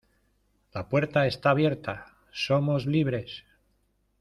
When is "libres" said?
2.87-3.43